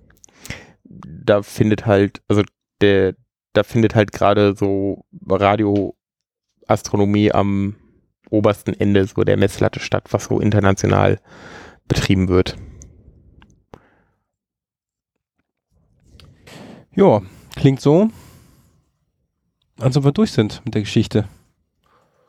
[0.85, 2.42] da findet halt, also
[2.81, 3.14] der,
[3.53, 7.77] da findet halt gerade so Radioastronomie am
[8.31, 11.20] obersten Ende so der Messlatte statt, was so international
[11.87, 12.57] betrieben wird.
[16.94, 17.20] Ja,
[17.55, 18.09] klingt so,
[19.79, 21.29] als ob wir durch sind mit der Geschichte.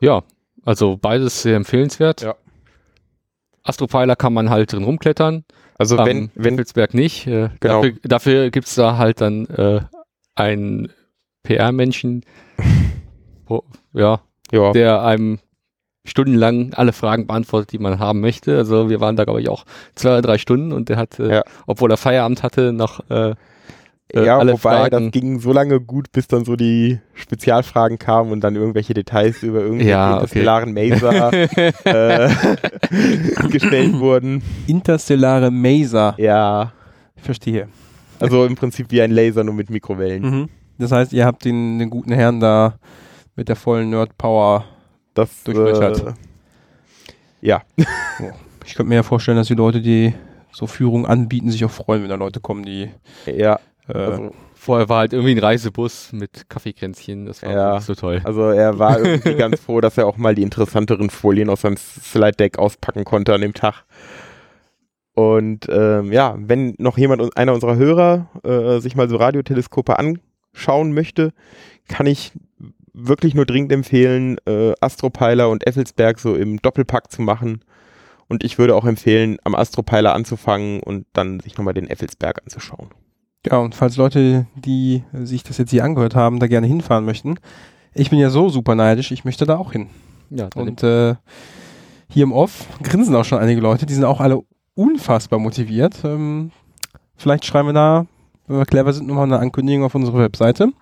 [0.00, 0.22] Ja,
[0.64, 2.20] also beides sehr empfehlenswert.
[2.20, 2.36] Ja.
[3.62, 5.44] Astropeiler kann man halt drin rumklettern.
[5.78, 7.26] Also wenn, wenn, Wittelsberg nicht.
[7.26, 7.82] Äh, Genau.
[7.82, 9.80] Dafür, dafür gibt es da halt dann äh,
[10.34, 10.88] einen
[11.44, 12.24] PR-Menschen,
[13.92, 14.20] ja,
[14.52, 15.38] ja, der einem
[16.04, 18.56] stundenlang alle Fragen beantwortet, die man haben möchte.
[18.56, 21.42] Also wir waren da, glaube ich, auch zwei drei Stunden und der hat, äh, Ja.
[21.66, 23.34] obwohl er Feierabend hatte, noch äh,
[24.14, 25.04] ja, alle wobei Fragen.
[25.04, 29.42] das ging so lange gut, bis dann so die Spezialfragen kamen und dann irgendwelche Details
[29.42, 30.20] über irgendwelche Ja, okay.
[30.22, 31.32] interstellaren Maser
[31.84, 32.30] äh,
[33.50, 34.42] gestellt wurden.
[34.66, 36.14] Interstellare Maser.
[36.18, 36.72] Ja,
[37.16, 37.68] Ich verstehe.
[38.20, 40.22] also im Prinzip wie ein Laser, nur mit Mikrowellen.
[40.22, 40.48] Mhm.
[40.78, 42.78] Das heißt, ihr habt den, den guten Herrn da
[43.36, 44.64] mit der vollen Nerd-Power.
[45.14, 46.06] Das Durchlöchert.
[46.06, 46.12] äh,
[47.40, 47.62] ja,
[48.64, 50.12] Ich könnte mir ja vorstellen, dass die Leute, die
[50.52, 52.90] so Führung anbieten, sich auch freuen, wenn da Leute kommen, die
[53.26, 53.58] ja, Äh,
[53.94, 57.26] Also, Vorher war halt irgendwie ein Reisebus mit Kaffeekränzchen.
[57.26, 57.74] Das war Ja.
[57.76, 58.20] nicht so toll.
[58.24, 61.76] also er war irgendwie ganz froh, dass er auch mal die interessanteren Folien aus seinem
[61.76, 63.84] Slide-Deck auspacken konnte an dem Tag.
[65.14, 70.92] Und ähm, ja, wenn noch jemand, einer unserer Hörer, äh, sich mal so Radioteleskope anschauen
[70.92, 71.32] möchte,
[71.88, 72.32] kann ich
[72.92, 77.62] wirklich nur dringend empfehlen, äh, Astropeiler und Effelsberg so im Doppelpack zu machen.
[78.28, 82.90] Und ich würde auch empfehlen, am Astropeiler anzufangen und dann sich nochmal den Effelsberg anzuschauen.
[83.50, 87.36] Ja, und falls Leute, die sich das jetzt hier angehört haben, da gerne hinfahren möchten,
[87.94, 89.88] ich bin ja so super neidisch, ich möchte da auch hin.
[90.30, 91.14] Ja, Und äh,
[92.10, 94.42] hier im Off grinsen auch schon einige Leute, die sind auch alle
[94.74, 96.04] unfassbar motiviert.
[96.04, 96.50] Ähm,
[97.16, 98.06] vielleicht schreiben wir da,
[98.46, 100.64] wenn wir clever sind, nochmal eine Ankündigung auf unsere Webseite.
[100.64, 100.74] Und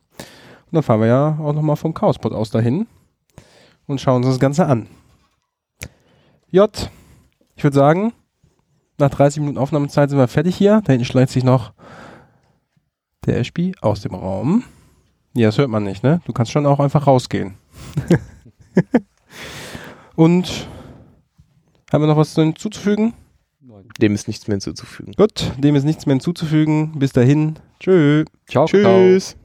[0.73, 2.89] dann fahren wir ja auch nochmal vom Chaospot aus dahin
[3.87, 4.89] und schauen uns das Ganze an.
[6.51, 6.91] J,
[7.55, 8.13] ich würde sagen,
[8.99, 10.81] nach 30 Minuten Aufnahmezeit sind wir fertig hier.
[10.85, 11.73] Da hinten schleicht sich noch
[13.27, 14.65] der Eschbi aus dem Raum.
[15.35, 16.21] Ja, das hört man nicht, ne?
[16.25, 17.55] Du kannst schon auch einfach rausgehen.
[20.17, 20.67] Und
[21.93, 23.13] haben wir noch was hinzuzufügen?
[24.01, 25.13] Dem ist nichts mehr hinzuzufügen.
[25.17, 26.99] Gut, dem ist nichts mehr hinzuzufügen.
[26.99, 27.59] Bis dahin.
[27.81, 28.25] Tschö.
[28.47, 28.67] Ciao.
[28.67, 28.83] Ciao.
[28.83, 29.37] Tschüss.